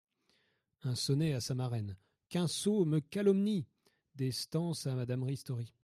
Un 0.81 0.95
Sonnet 0.95 1.35
à 1.35 1.41
sa 1.41 1.53
Marraine: 1.53 1.95
«Qu'un 2.29 2.47
sot 2.47 2.85
me 2.85 3.01
calomnie…» 3.01 3.67
Des 4.15 4.31
Stances 4.31 4.87
à 4.87 4.95
Madame 4.95 5.21
Ristori. 5.21 5.75